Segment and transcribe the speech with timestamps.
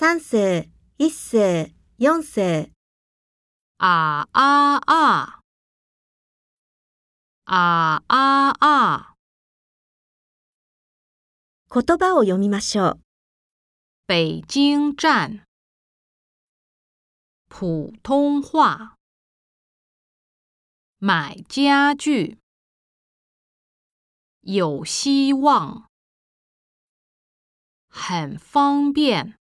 [0.00, 2.70] 三世、一世、四世、
[3.78, 5.40] あああ。
[7.46, 9.14] ああ啊！
[11.68, 13.00] 言葉を読みましょう。
[14.06, 15.42] 北京站，
[17.48, 18.94] 普通話，
[21.00, 22.38] 买家具，
[24.42, 25.88] 有希望，
[27.88, 29.34] 很方便。